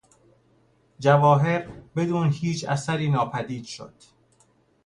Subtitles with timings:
[0.99, 3.93] جواهر بدون هیچ اثری ناپدید شد.